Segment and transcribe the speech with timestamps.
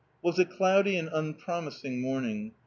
[0.23, 2.53] Was a cloudy and unpromising morning.